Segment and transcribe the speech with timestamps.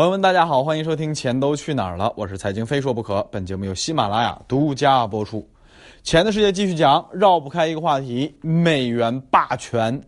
[0.00, 3.22] 朋友们，大家好，欢迎收听《钱都去哪儿了》，我是财经非说不可。
[3.30, 5.46] 本节目由喜马拉雅独家播出。
[6.02, 10.00] 钱的世界继续讲，绕不开一个话题：美元霸权。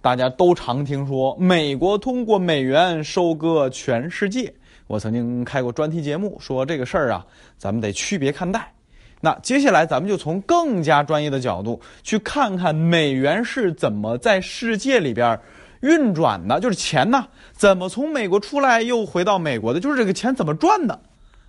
[0.00, 4.52] 大家都常听说美国通过美元收割全世界。
[4.88, 7.24] 我曾经开过专题节目，说这个事儿啊，
[7.56, 8.74] 咱们得区别看待。
[9.20, 15.38] 那接下来咱们就从更加专业的角度去看看美元是怎么在世界里边
[15.82, 20.98] 运转的，就是钱呢怎么从美国出来又回到美国的，就是这个钱怎么赚的，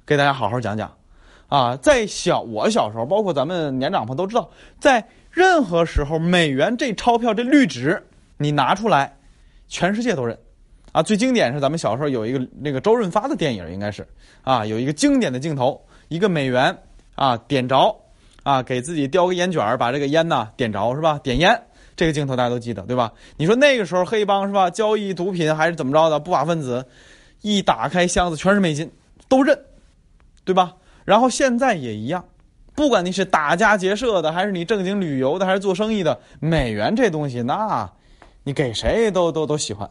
[0.06, 0.94] 给大家好好讲讲。
[1.48, 8.04] 啊，在小我小时候，包括咱们年长朋友都知道，在任何时候，美元这钞票这绿纸
[8.38, 9.16] 你拿出来，
[9.68, 10.38] 全世界都认。
[10.92, 14.08] 啊，最经典是咱们小时候有一个那个周润发的电影，应该是
[14.44, 16.78] 啊，有一个经典的镜头，一个美元。
[17.16, 17.96] 啊，点着，
[18.42, 21.20] 啊，给自己叼个烟卷儿，把这个烟呢点着，是吧？
[21.22, 21.64] 点烟，
[21.96, 23.14] 这个镜头大家都记得，对吧？
[23.38, 24.70] 你说那个时候黑帮是吧？
[24.70, 26.20] 交易毒品还是怎么着的？
[26.20, 26.86] 不法分子
[27.42, 28.92] 一打开箱子全是美金，
[29.28, 29.58] 都认，
[30.44, 30.76] 对吧？
[31.06, 32.26] 然后现在也一样，
[32.74, 37.92] 不管你是打家劫舍的，还是你正经旅游的，还是做生意的，美元这东西，那
[38.44, 39.90] 你给谁都都都喜欢。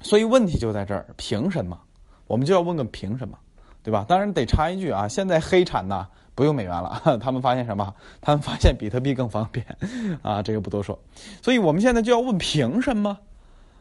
[0.00, 1.78] 所以问题就在这儿，凭什么？
[2.26, 3.38] 我们就要问个凭什么？
[3.82, 4.04] 对吧？
[4.08, 7.94] 当然得插一句啊，现在黑产呢不用美元了， 他们发现什么？
[8.20, 9.64] 他们发现比特币更方便，
[10.22, 10.98] 啊，这个不多说。
[11.42, 13.18] 所以我们现在就要问：凭什么？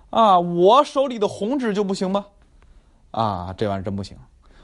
[0.09, 2.25] 啊，我手里的红纸就不行吗？
[3.11, 4.17] 啊，这玩意儿真不行，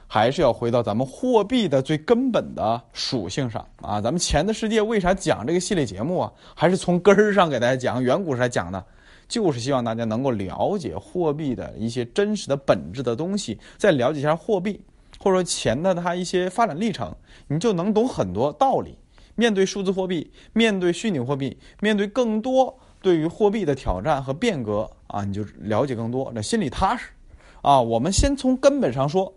[0.07, 4.01] 还是要回到咱们货币的最根本的属性上啊。
[4.01, 6.33] 咱们钱的世界为啥讲这个系列节目啊？
[6.55, 8.85] 还是从根儿上给大家讲，远古时代讲的，
[9.27, 14.81] 就是希望大家能够了解货币的一些真实的本质的东西，再了解一下货币。
[15.28, 17.14] 或者说钱的它一些发展历程，
[17.50, 18.97] 你就能懂很多道理。
[19.36, 27.09] 面对数字货币，面对虚拟货币，面对更多对于货币的挑战和变革啊，你就了解更多，那心里踏实。
[27.61, 29.34] 啊，我们先从根本上说，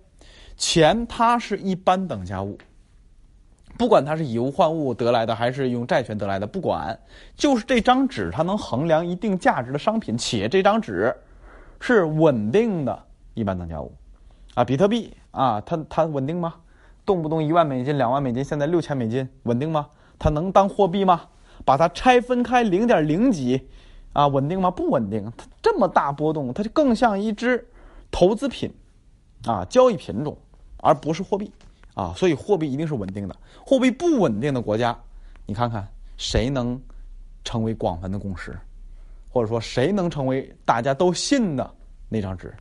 [0.56, 2.56] 钱它是一般等价物，
[3.76, 6.96] 不管它是以物换物得来的，还是用债权得来的，不管，
[7.34, 11.12] 就是这张纸它能衡量一定价值的商品，且这张纸
[11.80, 13.02] 是稳定的
[13.34, 13.92] 一般等价物。
[14.54, 16.54] 啊，比特币啊，它它稳定吗？
[17.06, 19.88] 动不动一万美金、两万美金，现在六千美金，稳定吗？
[20.18, 21.28] 它能当货币吗？
[21.64, 23.68] 把它拆分开零点零几，
[24.12, 24.70] 啊，稳定吗？
[24.70, 25.30] 不稳定。
[25.36, 27.66] 它这么大波动，它就更像一只
[28.10, 28.72] 投资品，
[29.44, 30.36] 啊，交易品种，
[30.78, 31.50] 而不是货币，
[31.94, 33.36] 啊，所以货币一定是稳定的。
[33.64, 34.96] 货币不稳定的国家，
[35.46, 35.86] 你看看
[36.16, 36.80] 谁能
[37.44, 38.58] 成为广泛的共识，
[39.30, 41.70] 或者说谁能成为大家都信的
[42.08, 42.54] 那张纸？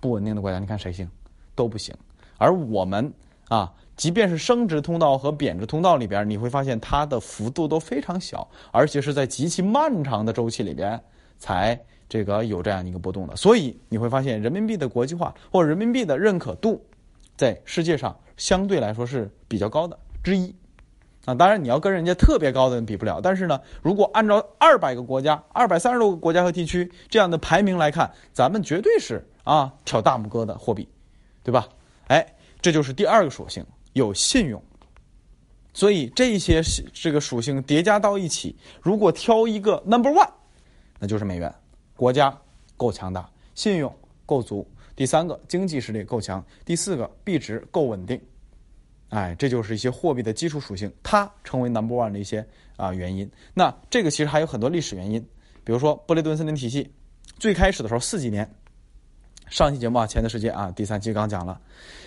[0.00, 1.08] 不稳定的国家，你看谁行？
[1.54, 1.94] 都不行，
[2.42, 3.12] 而我们
[3.48, 11.00] 啊，即便是升值通道和贬值通道里边，你会发现它的幅度都非常小，而且是在极其漫长的周期里边
[11.38, 13.36] 才这个有这样一个波动的。
[13.36, 16.84] 所以你会发现，人民币的国际化或人民币的认可度，
[17.36, 20.52] 在世界上相对来说是比较高的之一。
[21.24, 30.88] 啊，当然你要跟人家特别高的人比不了，但是呢，如果按照二百个国家、二百三十多个国家和地区这样的排名来看，咱们绝对是啊挑大拇哥的货币。
[31.44, 31.66] 对吧？
[32.12, 33.64] 哎，这就是第二个属性，
[33.94, 34.62] 有信用。
[35.72, 36.60] 所以这些
[36.92, 40.30] 这个属性叠加到一起，如果挑一个 number one，
[40.98, 41.50] 那就是美元。
[41.96, 42.38] 国家
[42.76, 43.90] 够强大，信用
[44.26, 44.70] 够足。
[44.94, 46.44] 第三个，经济实力够强。
[46.66, 48.20] 第四个，币值够稳定。
[49.08, 52.46] 哎，这就是一些货币的基础属性，它成为 number one 的一些
[52.76, 53.30] 啊原因。
[53.54, 55.18] 那这个其实还有很多历史原因，
[55.64, 56.92] 比如说布雷顿森林体系，
[57.38, 58.46] 最开始的时候四几年。
[59.52, 61.60] 上期节目啊，钱的世界啊，第三期刚讲了，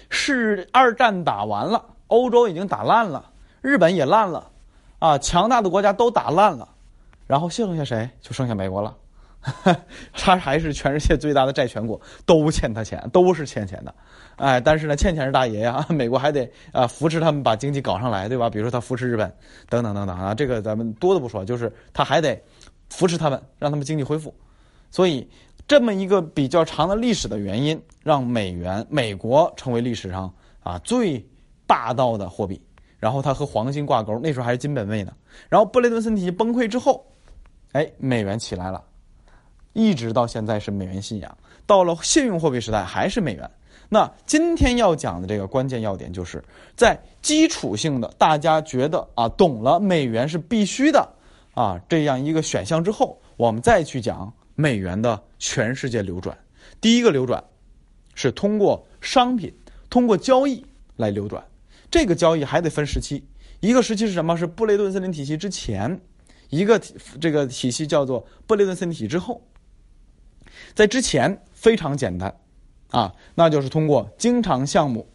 [0.09, 3.23] 是二战打完了，欧洲已经打烂了，
[3.61, 4.49] 日本也烂了，
[4.97, 6.67] 啊，强大的国家都打烂了，
[7.27, 8.09] 然后剩下谁？
[8.19, 8.97] 就剩下美国了，
[10.11, 13.93] 他还是全世界最大的债权国，都欠他钱，都是欠钱的，
[14.37, 18.49] 哎，但是呢，欠钱是大爷呀， 美国还得啊扶持他们把经济搞上来，对吧？
[18.49, 19.31] 比如说他扶持日本，
[19.69, 22.41] 等等等等啊，这个咱们多的不说，就是他还得
[22.89, 24.33] 扶持他们，让他们经济恢复，
[24.89, 25.29] 所以。
[25.67, 30.31] 这么一个比较长的历史的原因，让美元、美国成为历史上
[30.61, 31.25] 啊最
[31.65, 32.61] 霸道的货币。
[32.99, 35.13] 然后它和黄金挂钩，那时候还是金本位呢。
[35.49, 37.05] 然后布雷顿森体系崩溃之后，
[37.73, 38.83] 哎，美元起来了，
[39.73, 41.37] 一直到现在是美元信仰。
[41.67, 43.49] 到了信用货币时代，还是美元。
[43.89, 46.43] 那今天要讲的这个关键要点，就是
[46.75, 51.07] 在基础性的大家觉得啊懂了美元是必须的
[51.53, 54.31] 啊这样一个选项之后，我们再去讲。
[54.55, 56.37] 美元的全世界流转，
[56.81, 57.43] 第一个流转
[58.13, 59.53] 是通过商品、
[59.89, 60.65] 通过交易
[60.95, 61.45] 来流转。
[61.91, 63.23] 这个交易还得分时期，
[63.59, 64.35] 一个时期是什么？
[64.35, 66.01] 是布雷顿森林体系之前，
[66.49, 66.79] 一个
[67.21, 69.41] 这个体系叫做布雷顿森林体系之后。
[70.73, 72.33] 在之前非常简单，
[72.89, 75.07] 啊，那就是通过经常项目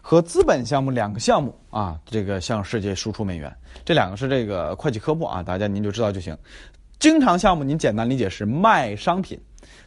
[0.00, 3.54] 和资本项目两个项目啊，这个向世界输出美元。
[3.84, 6.36] 这两个是这个会计科目啊，大家您就知道就行。
[6.98, 9.38] 经常项目您简单理解是卖商品，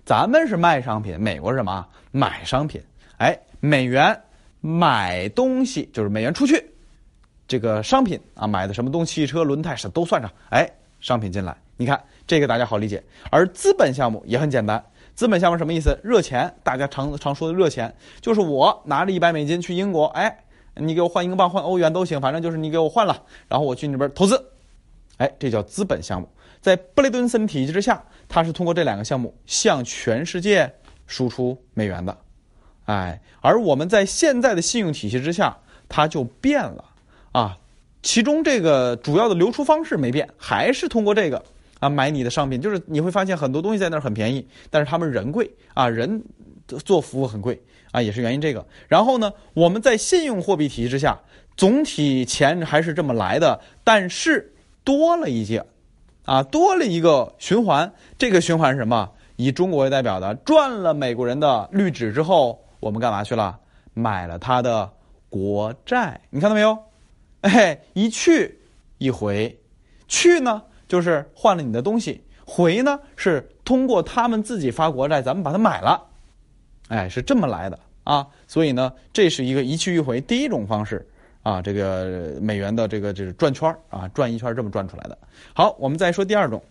[0.05, 1.85] 咱们是卖商品，美国是什么？
[2.11, 2.81] 买商品。
[3.17, 4.17] 哎，美元
[4.61, 6.65] 买东西就是美元出去，
[7.49, 10.31] 这个商品啊买的什么东，汽车、轮胎是都算上。
[10.51, 10.69] 哎，
[11.01, 13.03] 商品进来，你看这个大家好理解。
[13.29, 14.81] 而资本项目也很简单，
[15.13, 15.99] 资本项目什么意思？
[16.01, 24.41] 热钱，大家常常说的热钱，就是我拿着一百美金去英国，哎，你给我换英镑、换欧元都行，反正就是你给我换了，然后我去那边投资。
[25.17, 26.27] 哎，这叫资本项目，
[26.61, 30.71] 在布雷顿森体系之下，它是通过这两个项目向全世界
[31.07, 32.15] 输出美元的。
[32.85, 35.57] 哎，而我们在现在的信用体系之下，
[35.89, 36.85] 它就变了
[37.31, 37.57] 啊。
[38.03, 41.43] 其中这个主要的流出方式没变，还是通过这个
[41.79, 42.61] 啊买你的商品。
[42.61, 46.23] 就是你会发现很多东西在那儿很便宜，但是他们人贵啊，人
[46.67, 47.61] 做服务很贵
[47.91, 48.65] 啊，也是原因这个。
[48.87, 51.19] 然后呢，我们在信用货币体系之下，
[51.57, 54.53] 总体钱还是这么来的，但是。
[54.83, 55.63] 多了一件，
[56.25, 57.91] 啊，多了一个循环。
[58.17, 59.09] 这个循环是什么？
[59.37, 63.59] 以中国为代表的，赚了美国人的绿纸之后，我们干嘛去了？
[63.93, 64.91] 买了他的
[65.29, 66.21] 国债。
[66.29, 66.77] 你看到没有？
[67.41, 68.59] 哎，一去
[68.99, 69.59] 一回，
[70.07, 76.07] 去呢就是换了你的东西，回呢是通过他们自己发国债，咱们把它买了。
[76.89, 78.27] 哎，是这么来的啊。
[78.47, 81.09] 所以呢，这是一个一去一回第一种方式。
[81.43, 85.17] 啊，这个美元的这个就是转圈啊，转一圈这么转出来的。
[85.53, 86.61] 好，我们再说第二种，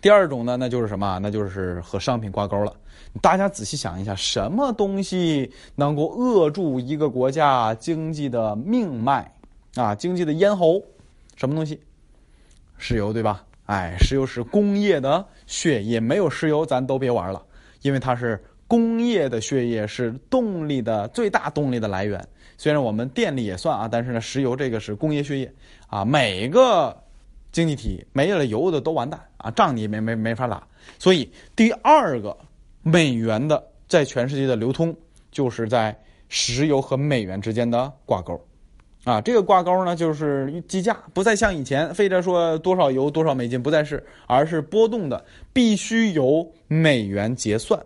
[0.00, 1.18] 第二种呢，那就是什么？
[1.20, 2.72] 那就是和商品挂钩了。
[3.20, 9.34] 大家仔细想一下，什么东西能够扼住一个国家经济的命脉
[9.74, 9.94] 啊？
[9.94, 10.82] 经济的咽喉？
[11.36, 11.80] 什么东西？
[12.76, 13.44] 石油对吧？
[13.66, 17.42] 哎，石油是工业的血液，没有石油咱都别玩了，
[17.82, 22.24] 因为它是工业的血液，是动力的最大动力的来源。
[22.56, 25.52] 虽然我们电力也算啊，但是呢，石油这个是工业血液
[25.88, 26.96] 啊，每个
[27.50, 30.64] 经济体没了油的都完蛋啊，仗你没没没法打。
[31.00, 32.36] 所以第二个
[32.84, 34.94] 美元的在全世界的流通，
[35.32, 38.40] 就是在石油和美元之间的挂钩
[39.02, 39.20] 啊。
[39.20, 47.84] 这个挂钩呢，就是计价不再像以前非得说多少油多少美金，不再是，而是波动的，必须由美元结算。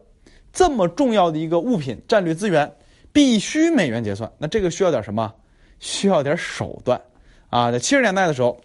[0.55, 2.73] 这么重要的一个物品，战略资源。
[3.12, 5.33] 必须美元结算，那这个需要点什么？
[5.79, 7.01] 需要点手段
[7.49, 7.71] 啊！
[7.71, 8.61] 在七十年代的时候，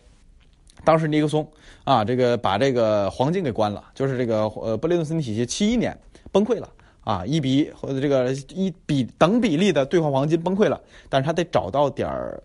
[0.84, 1.48] 当时尼克松
[1.84, 5.96] 啊，这个把这个黄金给关了，就是这个呃布雷顿森林体系七一年
[6.32, 6.68] 崩溃了
[7.02, 12.42] 啊，一比或者这个一比等比例的兑换黄金崩溃了，但是他得找到点儿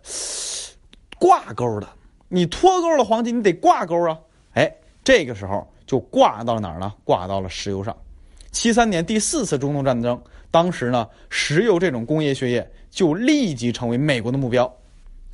[1.17, 1.87] 挂钩的，
[2.29, 4.19] 你脱钩了黄金，你得挂钩啊！
[4.53, 4.71] 哎，
[5.03, 6.93] 这个时候就挂到哪儿呢？
[7.03, 7.97] 挂到了石油上。
[8.55, 10.19] 七三年第四次中东战争。
[10.49, 14.73] 当时呢，石油这种工业血液就立即成为美国的目标，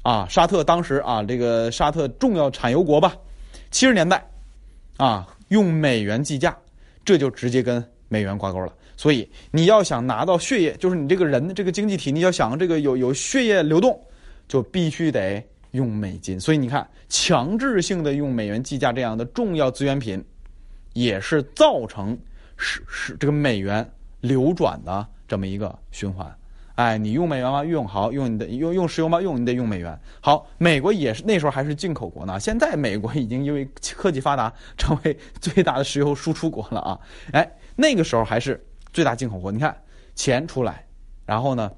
[0.01, 3.15] 啊，沙特当时啊，这个沙特重要产油国吧，
[3.69, 4.27] 七十年代，
[4.97, 6.57] 啊，用美元计价，
[7.05, 8.73] 这就直接跟美元挂钩了。
[8.97, 13.99] 所以你要想拿到血液，就是你这个人这个经济体，你要想这个有有血液流动，
[14.47, 16.39] 就必须得用美金。
[16.39, 20.23] 所以你看，强制性的用美元计价这样的重要资源品，
[20.93, 22.17] 也是造成
[22.61, 23.91] 是是这个美元。
[24.21, 26.31] 流转的这么一个循环，
[26.75, 27.65] 哎，你用美元吗？
[27.65, 29.19] 用好，用你的用用石油吗？
[29.19, 29.99] 用你得用美元。
[30.19, 36.99] 好，美国也是那时候还是进口国呢，现在美国已经因为科技发达，成为最大的石油输出国了啊！
[37.33, 38.63] 哎，那个时候还是
[38.93, 39.51] 最大进口国。
[39.51, 39.75] 你看
[40.13, 40.85] 钱出来，
[41.25, 41.71] 然后呢？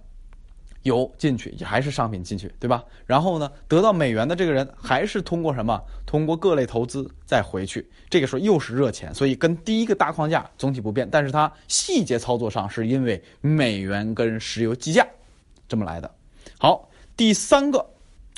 [0.83, 2.83] 油进去也还是商品进去，对吧？
[3.05, 5.81] 然后呢，得到美元的这个人还是通过什么？
[6.05, 7.89] 通过各类投资再回去。
[8.09, 15.07] 这个时候又是热钱，所以跟第一个大框架总体不变，但是它细节操作上是因为美元跟石油计价
[15.67, 16.11] 这么来的。
[16.59, 17.85] 好，第三个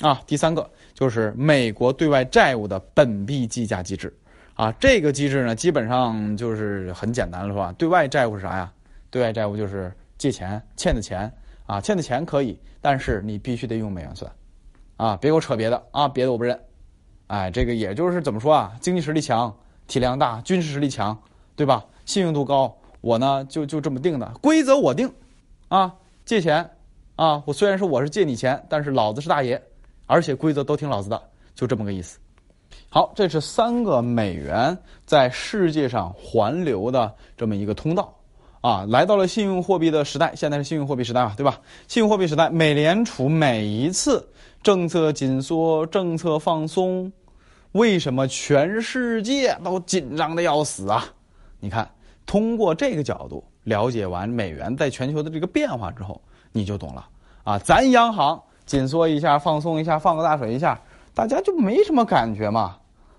[0.00, 4.16] 啊，第三个就是美国对外债务的本币计价机制
[4.54, 4.70] 啊。
[4.78, 7.74] 这个机制呢，基本上就是很简单了，是吧？
[7.76, 8.72] 对外债务是啥呀？
[9.10, 11.30] 对外债务就是借钱欠的钱。
[11.66, 14.30] 啊，欠的钱可以，但是你必须得用美元算，
[14.96, 16.58] 啊，别给我扯别的啊，别的我不认。
[17.26, 19.52] 哎，这个也就是怎么说啊，经济实力强，
[19.88, 21.16] 体量大，军事实力强，
[21.56, 21.84] 对吧？
[22.04, 25.12] 信用度高，我呢就就这么定的，规则我定，
[25.66, 25.92] 啊，
[26.24, 26.70] 借钱，
[27.16, 29.60] 啊，我虽然说我是借你钱，但是老子是大爷，
[30.06, 31.20] 而且规则都听老子的，
[31.56, 32.20] 就这么个意思。
[32.88, 38.15] 好，这是三个美元在世界上环流的这么一个通道。
[38.66, 41.60] 啊，来到了信用货币的时代，现在是信用货币时代嘛，对吧？
[41.86, 44.28] 信用货币时代，美联储每一次
[44.60, 47.12] 政策紧缩、政策放松，
[47.70, 51.04] 为什么全世界都紧张的要死啊？
[51.60, 51.88] 你看，
[52.26, 56.20] 通过这个角度，了解完美元在全球的这个变化之后，
[56.50, 57.08] 你就懂了
[57.44, 57.56] 啊。
[57.60, 60.76] 咱央行紧缩一下，放松一下，放个大水一下，
[61.14, 62.76] 大家就没什么感觉嘛，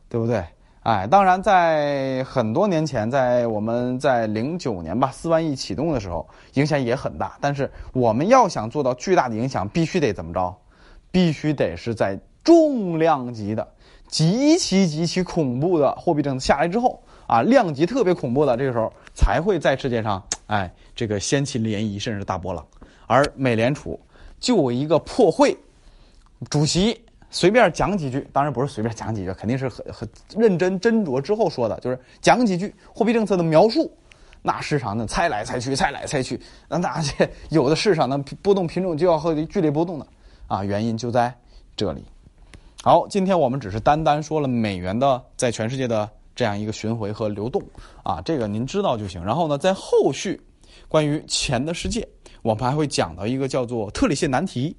[0.09, 0.43] 对不对？
[0.87, 7.37] 哎，当然，在很多年前，在我们在零九年吧，四万亿启动的时候，影响也很大。
[7.41, 10.55] 但是我们要想做到巨大的影响，必须得怎么着？
[11.11, 13.67] 必须得是在重量级的、
[14.07, 22.65] 极其极其恐怖的货币政策下来之后啊，量级特别恐怖的这个时候，才会在世界上哎这个掀起涟漪，甚至大波浪。
[23.07, 23.99] 而美联储
[24.39, 25.57] 就一个破会
[26.49, 27.01] 主席。
[27.29, 33.91] 随便讲几句，当然不是随便讲几句，肯定是很很认真斟酌之后说的，就是讲几句货币政策的描述。
[34.41, 40.07] 那市场呢猜来猜去，猜来猜去，那那些有的市场呢波动品种就要和剧烈波动的
[40.47, 41.35] 啊，原因就在
[41.75, 42.05] 这里。
[42.81, 47.61] 好，今天我们只是单单说了美元的在全世界的这样一个巡回和流动
[48.03, 49.21] 啊，这个您知道就行。
[49.25, 50.39] 然后呢，在后续
[50.87, 52.07] 关于钱的世界，
[52.41, 54.73] 我们还会讲到一个叫做特里谢难题。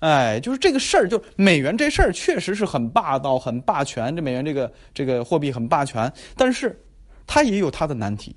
[0.00, 4.14] 哎，就是这个事儿，就美元这事儿，确实是很霸道、很霸权。
[4.14, 6.80] 这美元这个这个货币很霸权，但是
[7.26, 8.36] 它也有它的难题，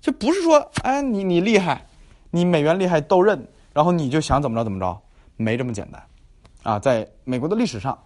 [0.00, 1.86] 就不是说，哎，你你厉害，
[2.30, 5.00] 你美元厉害都认，然后你就想怎么着怎么着，
[5.36, 6.02] 没这么简单。
[6.64, 7.96] 啊，在美国的历史上，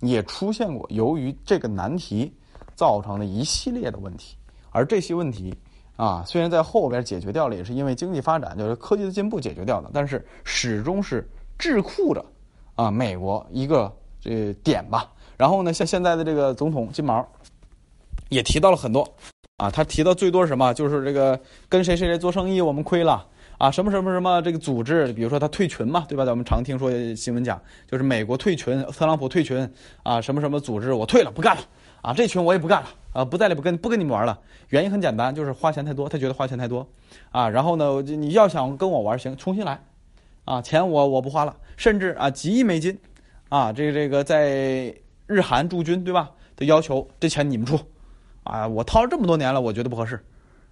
[0.00, 2.34] 也出现过由于这个难题
[2.74, 4.36] 造成的一系列的问题，
[4.70, 5.54] 而这些问题
[5.94, 12.24] 啊，虽然在后边解决掉了，也是因为经济发展，就是科技的进步解决掉的，但是始终是智库的。
[12.80, 15.06] 啊，美国一个这点吧，
[15.36, 17.22] 然后呢，像现在的这个总统金毛，
[18.30, 19.06] 也提到了很多，
[19.58, 20.72] 啊，他提到最多是什么？
[20.72, 23.26] 就是这个跟谁谁谁做生意，我们亏了
[23.58, 26.24] 啊，什么什么什么这个组织，比如说他退群嘛，对吧？
[26.24, 29.70] 咱们常听说新闻讲，就是美国退群，特朗普退群
[30.02, 31.62] 啊，什么什么组织我退了，不干了
[32.00, 34.38] 啊，这群我也不干了啊，不在了，不跟不跟你们玩了。
[34.70, 36.88] 原因很简单，就是花钱太多，他觉得花钱太多
[37.30, 37.46] 啊。
[37.46, 39.78] 然后呢，你要想跟我玩行，重新来。
[40.44, 42.98] 啊，钱我我不花了，甚至啊几亿美金，
[43.48, 44.94] 啊这个这个在
[45.26, 46.30] 日韩驻军对吧？
[46.56, 47.78] 的要求这钱你们出，
[48.42, 50.22] 啊我掏了这么多年了，我觉得不合适，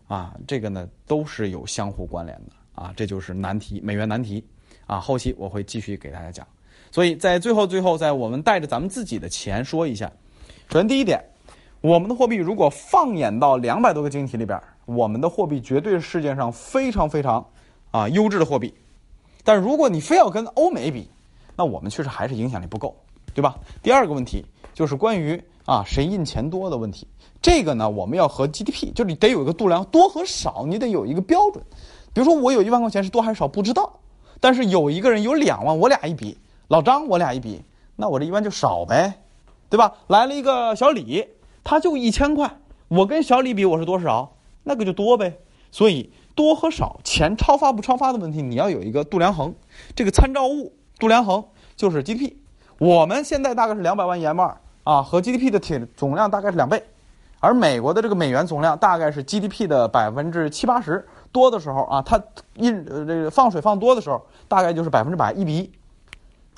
[0.06, 4.44] 啊这个呢都是有相互关联的啊，这就是难题，美元难题
[4.87, 6.46] 啊，后期我会继续给大家讲。
[6.90, 10.10] 所以在最后最后，在我们带着咱们自己的钱说一下，
[10.68, 11.22] 首先第一点，
[11.80, 17.46] 我们的货币如果放眼到两百多个经济体里边，我们的货币绝对是世界上非常非常
[17.90, 18.75] 啊优质的货币。
[19.49, 21.09] 但如果你非要跟欧美比，
[21.57, 22.95] 那我们确实还是影响力不够，
[23.33, 23.57] 对吧？
[23.83, 27.09] 第二个问题就是关于啊谁印钱多的问题。
[27.40, 31.64] 这个呢，我们要和 GDP，就是你得有一个度量，多和少，你得有一个标准。
[32.12, 33.90] 比如说我有一万块钱是多还是少不知道，
[34.38, 36.37] 但是有一个人有两万，我俩一比，
[36.67, 37.62] 老张我俩一比，
[37.97, 39.14] 那我这一万就少呗，
[39.71, 39.95] 对吧？
[40.09, 41.26] 来了一个小李，
[41.64, 42.55] 他就一千块，
[42.88, 44.31] 我跟小李比我是多少，
[44.64, 45.38] 那个就多呗。
[45.71, 46.12] 所以。
[46.38, 49.52] 多和少，钱超发不超发的问题，你要有一个度量衡。
[49.97, 52.35] 这个参照物度量衡就是 GDP。
[52.78, 56.80] 我们现在大概是两百万盐二啊，和 GDP 的铁总量大概是两倍。
[57.40, 62.23] 而美国的这个美元总量大概是 GDP 的百分之七八十多的时候啊，它
[62.54, 65.73] 印呃这个放水放多的时候，大概就是百分之百一比一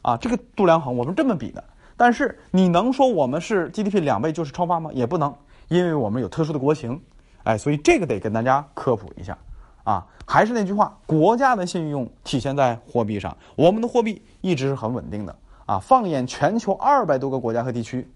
[0.03, 0.15] 啊。
[0.19, 1.65] 这个度量衡我们这么比的。
[1.97, 4.91] 但是你能说我们是 GDP 两倍就是超发吗？
[4.93, 5.35] 也不能，
[5.69, 7.01] 因为我们有特殊的国情。
[7.45, 9.39] 哎，所以这个得跟大家科普一下。
[9.85, 13.37] 啊，还是那句话，国家的信用体现在货币上。
[13.57, 15.35] 我们的货币一直是很稳定的
[15.67, 15.79] 啊。
[15.79, 18.09] 放眼全球二百多个国家和地区，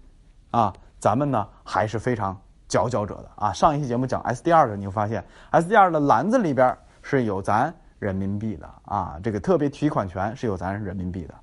[0.51, 3.51] 啊，咱们呢还是非常佼佼者的啊。
[3.51, 11.33] 上一期节目讲 SDR 的，你会发现 SDR 的篮子里边是有咱人民币的啊，这个特别提款权是有咱人民币的。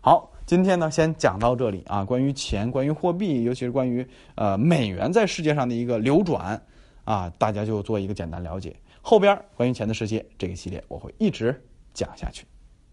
[0.00, 2.04] 好，今天呢先讲到这里啊。
[2.04, 6.60] 关于钱，关于货币，尤其是关于呃美元在世界上的一个流转
[7.04, 8.74] 啊，大家就做一个简单了解。
[9.02, 12.46] 后边关于钱的世界这个系列，我会一直讲下去。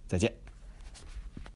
[0.07, 0.33] 再见。